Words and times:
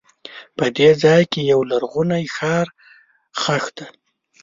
په 0.57 0.65
دې 0.77 0.89
ځای 1.03 1.21
کې 1.31 1.41
یو 1.51 1.61
لرغونی 1.71 2.23
ښار 2.35 2.67
ښخ 3.41 3.65
دی. 3.77 3.85